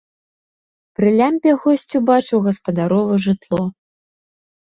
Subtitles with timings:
[0.99, 3.61] Пры лямпе госць убачыў гаспадарова жытло.